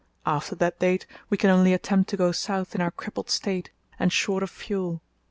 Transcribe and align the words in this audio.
After 0.25 0.55
that 0.55 0.79
date 0.79 1.05
we 1.29 1.37
can 1.37 1.51
only 1.51 1.73
attempt 1.75 2.09
to 2.09 2.17
go 2.17 2.31
south 2.31 2.73
in 2.73 2.81
our 2.81 2.89
crippled 2.89 3.29
state, 3.29 3.69
and 3.99 4.11
short 4.11 4.41
of 4.41 4.49
fuel. 4.49 5.03